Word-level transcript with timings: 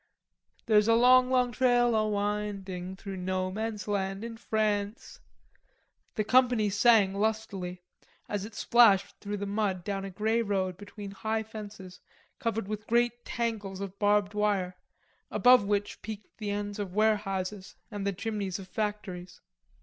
"There's 0.65 0.87
a 0.87 0.95
long, 0.95 1.29
long 1.29 1.51
trail 1.51 1.95
a 1.95 2.09
winding 2.09 2.95
Through 2.95 3.17
no 3.17 3.51
man's 3.51 3.87
land 3.87 4.23
in 4.23 4.35
France." 4.35 5.19
The 6.15 6.23
company 6.23 6.71
sang 6.71 7.13
lustily 7.13 7.83
as 8.27 8.43
it 8.43 8.55
splashed 8.55 9.19
through 9.19 9.37
the 9.37 9.45
mud 9.45 9.83
down 9.83 10.03
a 10.03 10.09
grey 10.09 10.41
road 10.41 10.75
between 10.75 11.11
high 11.11 11.43
fences 11.43 11.99
covered 12.39 12.67
with 12.67 12.87
great 12.87 13.23
tangles 13.25 13.79
of 13.79 13.99
barbed 13.99 14.33
wire, 14.33 14.75
above 15.29 15.65
which 15.65 16.01
peeked 16.01 16.39
the 16.39 16.49
ends 16.49 16.79
of 16.79 16.95
warehouses 16.95 17.75
and 17.91 18.03
the 18.07 18.11
chimneys 18.11 18.57
of 18.57 18.67
factories. 18.67 19.39